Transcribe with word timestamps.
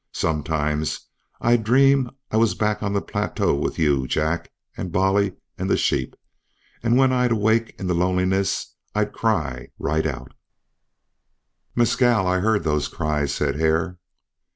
Sometimes 0.13 1.01
I'd 1.41 1.63
dream 1.63 2.09
I 2.31 2.37
was 2.37 2.55
back 2.55 2.81
on 2.81 2.93
the 2.93 3.03
plateau 3.03 3.53
with 3.53 3.77
you, 3.77 4.07
Jack, 4.07 4.51
and 4.75 4.91
Bolly 4.91 5.33
and 5.59 5.69
the 5.69 5.77
sheep, 5.77 6.15
and 6.81 6.97
when 6.97 7.13
I'd 7.13 7.31
awake 7.33 7.75
in 7.77 7.85
the 7.85 7.93
loneliness 7.93 8.73
I'd 8.95 9.13
cry 9.13 9.67
right 9.77 10.07
out" 10.07 10.33
"Mescal, 11.75 12.25
I 12.25 12.39
heard 12.39 12.63
those 12.63 12.87
cries," 12.87 13.31
said 13.31 13.59
Hare. 13.59 13.99